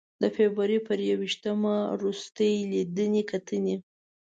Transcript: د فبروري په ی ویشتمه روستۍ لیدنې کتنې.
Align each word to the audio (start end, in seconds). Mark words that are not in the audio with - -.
د 0.21 0.23
فبروري 0.35 0.79
په 0.87 0.93
ی 1.07 1.11
ویشتمه 1.21 1.75
روستۍ 2.01 2.53
لیدنې 2.71 3.23
کتنې. 3.31 3.75